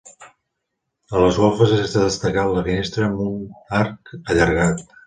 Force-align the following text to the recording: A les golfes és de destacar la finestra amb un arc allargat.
A 1.17 1.21
les 1.25 1.37
golfes 1.43 1.75
és 1.77 1.93
de 1.99 2.07
destacar 2.07 2.49
la 2.55 2.65
finestra 2.71 3.07
amb 3.11 3.25
un 3.31 3.39
arc 3.85 4.17
allargat. 4.27 4.87